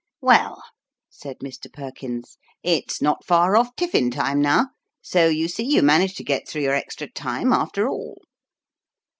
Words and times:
"Well," 0.21 0.63
said 1.11 1.37
Mr. 1.43 1.71
Perkins, 1.71 2.39
"it's 2.63 3.03
not 3.03 3.23
far 3.23 3.55
off 3.55 3.75
tiffin 3.75 4.09
time 4.09 4.41
now; 4.41 4.69
so, 5.03 5.27
you 5.27 5.47
see, 5.47 5.61
you 5.75 5.83
managed 5.83 6.17
to 6.17 6.23
get 6.23 6.47
through 6.47 6.63
your 6.63 6.73
extra 6.73 7.07
time 7.07 7.53
after 7.53 7.87
all 7.87 8.19